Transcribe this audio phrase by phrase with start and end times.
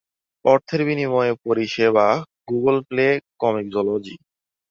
[0.45, 2.07] অর্থের বিনিময়ে পরিষেবা:
[2.49, 3.07] গুগল প্লে,
[3.41, 4.15] কমিক্সোলজি।